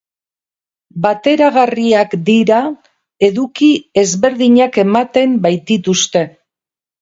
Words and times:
Bateragarria 1.05 1.99
dira, 2.29 2.61
eduki 3.29 3.69
ezberdinak 4.05 4.81
ematen 4.87 5.37
baitituzte. 5.45 6.27